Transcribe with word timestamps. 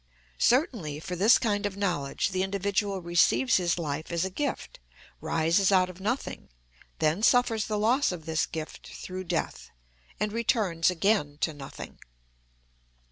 Certainly, 0.39 0.99
for 1.01 1.15
this 1.15 1.37
kind 1.37 1.63
of 1.67 1.77
knowledge, 1.77 2.29
the 2.29 2.41
individual 2.41 3.03
receives 3.03 3.57
his 3.57 3.77
life 3.77 4.11
as 4.11 4.25
a 4.25 4.31
gift, 4.31 4.79
rises 5.19 5.71
out 5.71 5.91
of 5.91 5.99
nothing, 6.01 6.49
then 6.97 7.21
suffers 7.21 7.67
the 7.67 7.77
loss 7.77 8.11
of 8.11 8.25
this 8.25 8.47
gift 8.47 8.87
through 8.91 9.25
death, 9.25 9.69
and 10.19 10.31
returns 10.33 10.89
again 10.89 11.37
to 11.41 11.53
nothing. 11.53 11.99